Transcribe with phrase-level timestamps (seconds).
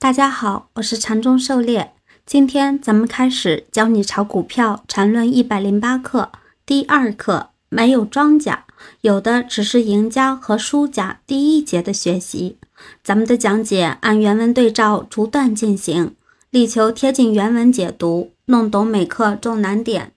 [0.00, 1.92] 大家好，我是禅中狩猎。
[2.24, 6.32] 今天咱们开始教你炒股票禅论一百零八课
[6.64, 8.64] 第二课，没有庄家，
[9.02, 11.20] 有的只是赢家和输家。
[11.26, 12.56] 第一节的学习，
[13.04, 16.16] 咱们的讲解按原文对照逐段进行，
[16.48, 20.14] 力求贴近原文解读，弄懂每课重难点。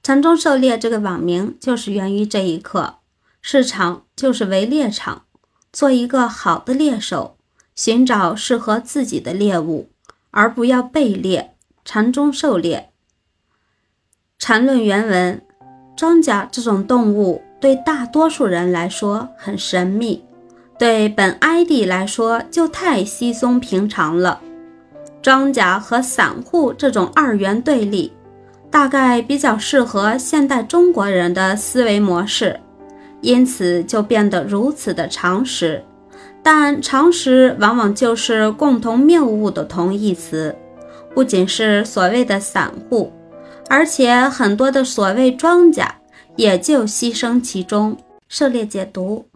[0.00, 2.98] 禅中狩猎这个网名就是源于这一课，
[3.42, 5.24] 市场就是为猎场，
[5.72, 7.34] 做一个好的猎手。
[7.78, 9.88] 寻找适合自己的猎物，
[10.32, 11.54] 而不要被猎。
[11.84, 12.90] 禅中狩猎。
[14.36, 15.40] 禅论原文：
[15.96, 20.24] 庄稼这种动物对大多数人来说很神秘，
[20.76, 24.40] 对本 ID 来说就太稀松平常了。
[25.22, 28.12] 庄稼和散户这种二元对立，
[28.72, 32.58] 大概比较适合现代中国人的思维模式，
[33.20, 35.84] 因此就变得如此的常识。
[36.42, 40.56] 但常识往往就是共同谬误的同义词，
[41.14, 43.12] 不仅是所谓的散户，
[43.68, 46.00] 而且很多的所谓庄家
[46.36, 47.96] 也就牺牲其中。
[48.28, 49.28] 涉猎解读，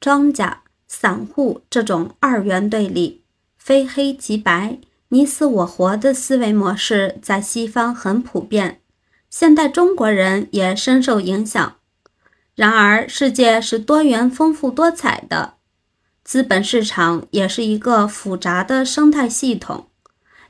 [0.00, 3.22] 庄家、散户这种二元对立、
[3.56, 4.78] 非黑即白、
[5.10, 8.80] 你死我活的思维模式在西方很普遍，
[9.28, 11.76] 现代中国人也深受影响。
[12.56, 15.54] 然而，世界是多元、丰富多彩的。
[16.30, 19.86] 资本市场也是一个复杂的生态系统，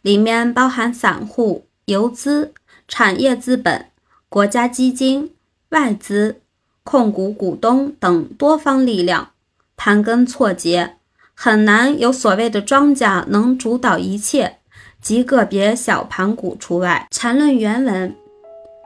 [0.02, 2.52] 里面包含散户、游资、
[2.86, 3.86] 产业资本、
[4.28, 5.32] 国家基金、
[5.70, 6.42] 外资、
[6.84, 9.30] 控股股东等多方力量，
[9.74, 10.96] 盘根错节，
[11.32, 14.58] 很难有所谓的庄家能主导一切，
[15.00, 17.08] 极个别小盘股除外。
[17.10, 18.14] 缠论原文，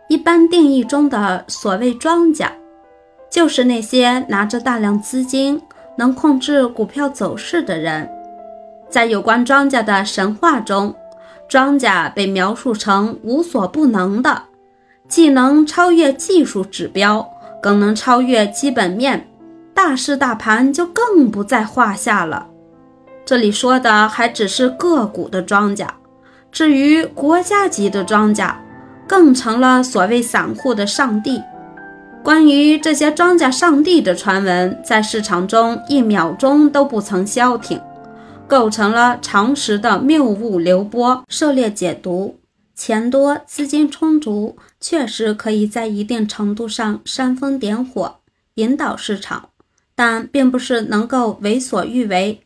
[0.09, 2.53] 一般定义中的所谓庄家，
[3.29, 5.61] 就是那些拿着大量资金。
[5.97, 8.09] 能控制股票走势的人，
[8.89, 10.95] 在有关庄家的神话中，
[11.49, 14.43] 庄家被描述成无所不能的，
[15.09, 17.29] 既能超越技术指标，
[17.63, 19.29] 更能超越基本面，
[19.73, 22.47] 大势大盘就更不在话下了。
[23.25, 25.93] 这里说的还只是个股的庄家，
[26.51, 28.61] 至于国家级的庄家，
[29.07, 31.41] 更成了所谓散户的上帝。
[32.25, 37.79] 关于这些庄稼上帝的传闻，在市场中一秒钟都不曾消停，
[38.49, 41.23] 构成了常识的谬误流播。
[41.29, 42.39] 狩猎解读：
[42.75, 48.17] 钱多、资金充足，确实可以在一定程度上煽风点火，
[48.55, 49.51] 引导市场，
[49.95, 52.41] 但并不是能够为所欲为。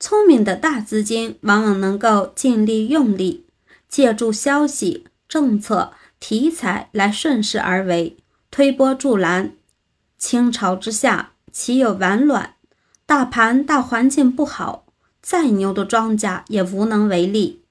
[0.00, 3.46] 聪明的大资金往往能够尽力用力，
[3.88, 8.16] 借助消息、政策、题材来顺势而为。
[8.52, 9.54] 推波助澜，
[10.18, 12.56] 倾巢之下岂有完卵？
[13.06, 14.84] 大盘大环境不好，
[15.22, 17.62] 再牛的庄家也无能为力。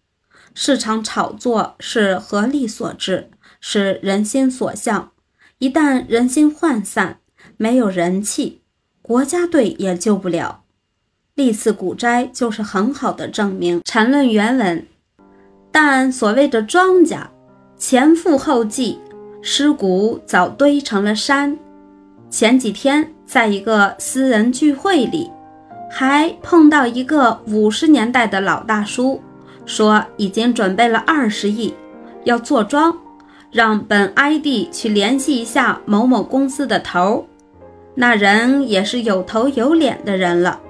[0.55, 5.11] 市场炒作是合力所致，是人心所向。
[5.59, 7.19] 一旦人心涣散，
[7.57, 8.63] 没有人气，
[9.03, 10.63] 国家队也救不了。
[11.35, 13.79] 历次股灾就是很好的证明。
[13.85, 14.87] 缠论原文，
[15.71, 17.29] 但所谓的庄家，
[17.77, 18.99] 前赴后继。
[19.41, 21.57] 尸骨早堆成了山。
[22.29, 25.29] 前几天在一个私人聚会里，
[25.89, 29.19] 还碰到一个五十年代的老大叔，
[29.65, 31.73] 说已经准备了二十亿
[32.23, 32.95] 要坐庄，
[33.51, 37.25] 让本 ID 去联系一下某某公司的头。
[37.95, 40.61] 那人也是有头有脸的人了，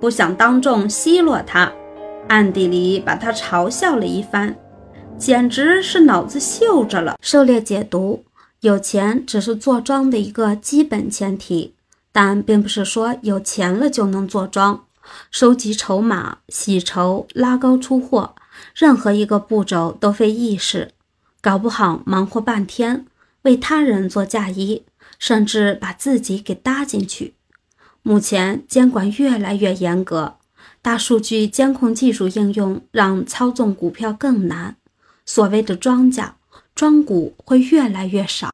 [0.00, 1.70] 不想当众奚落他，
[2.28, 4.54] 暗地里把他嘲笑了一番。
[5.18, 7.16] 简直是脑子秀着了。
[7.20, 8.24] 狩猎解读：
[8.60, 11.74] 有钱只是做庄的一个基本前提，
[12.10, 14.84] 但并不是说有钱了就能做庄。
[15.30, 18.34] 收集筹码、洗筹、拉高出货，
[18.74, 20.92] 任何一个步骤都费意识，
[21.40, 23.06] 搞不好忙活半天，
[23.42, 24.84] 为他人做嫁衣，
[25.18, 27.34] 甚至把自己给搭进去。
[28.02, 30.36] 目前监管越来越严格，
[30.80, 34.76] 大数据监控技术应用让操纵股票更难。
[35.34, 36.32] 所谓的庄稼
[36.74, 38.50] 庄股会越来越少。